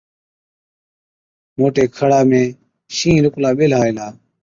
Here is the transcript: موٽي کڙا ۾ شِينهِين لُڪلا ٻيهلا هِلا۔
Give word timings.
موٽي 1.57 1.85
کڙا 1.97 2.19
۾ 2.31 2.41
شِينهِين 2.95 3.23
لُڪلا 3.25 3.49
ٻيهلا 3.57 3.77
هِلا۔ 3.85 4.07